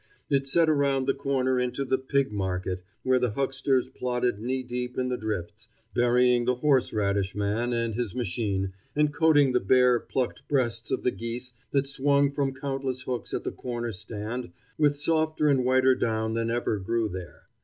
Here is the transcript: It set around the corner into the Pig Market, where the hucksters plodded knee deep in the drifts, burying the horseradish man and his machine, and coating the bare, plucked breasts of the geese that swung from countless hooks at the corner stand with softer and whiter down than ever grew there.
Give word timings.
It 0.31 0.47
set 0.47 0.67
around 0.67 1.05
the 1.05 1.13
corner 1.13 1.59
into 1.59 1.85
the 1.85 1.99
Pig 1.99 2.31
Market, 2.31 2.83
where 3.03 3.19
the 3.19 3.33
hucksters 3.33 3.87
plodded 3.91 4.39
knee 4.39 4.63
deep 4.63 4.97
in 4.97 5.09
the 5.09 5.15
drifts, 5.17 5.69
burying 5.93 6.45
the 6.45 6.55
horseradish 6.55 7.35
man 7.35 7.71
and 7.71 7.93
his 7.93 8.15
machine, 8.15 8.73
and 8.95 9.13
coating 9.13 9.51
the 9.51 9.59
bare, 9.59 9.99
plucked 9.99 10.47
breasts 10.47 10.89
of 10.89 11.03
the 11.03 11.11
geese 11.11 11.53
that 11.69 11.85
swung 11.85 12.31
from 12.31 12.51
countless 12.55 13.03
hooks 13.03 13.31
at 13.31 13.43
the 13.43 13.51
corner 13.51 13.91
stand 13.91 14.49
with 14.75 14.97
softer 14.97 15.47
and 15.47 15.63
whiter 15.63 15.93
down 15.93 16.33
than 16.33 16.49
ever 16.49 16.79
grew 16.79 17.07
there. 17.07 17.43